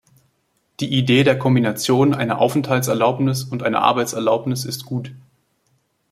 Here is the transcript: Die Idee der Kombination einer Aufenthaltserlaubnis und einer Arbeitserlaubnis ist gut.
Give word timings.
Die 0.79 0.97
Idee 0.97 1.23
der 1.23 1.37
Kombination 1.37 2.15
einer 2.15 2.39
Aufenthaltserlaubnis 2.41 3.43
und 3.43 3.61
einer 3.61 3.83
Arbeitserlaubnis 3.83 4.65
ist 4.65 4.83
gut. 4.83 5.13